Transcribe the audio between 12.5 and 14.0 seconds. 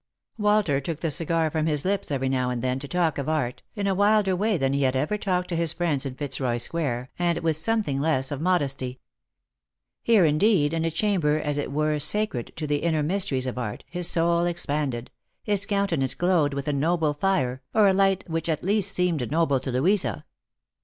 to the inner mysteries of art,